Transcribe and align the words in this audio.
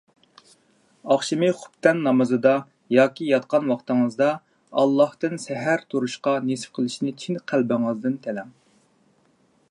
ئاخشىمى 1.15 1.49
خۇپتەن 1.57 1.99
نامىزىدا 2.05 2.53
ياكى 2.95 3.27
ياتقان 3.33 3.67
ۋاقتىڭىزدا 3.71 4.29
ئاللاھتىن 4.83 5.37
سەھەر 5.45 5.83
تۇرۇشقا 5.95 6.33
نېسىپ 6.47 6.75
قىلىشنى 6.79 7.15
چىن 7.25 7.41
قەلبىڭىزدىن 7.53 8.17
تىلەڭ. 8.25 8.49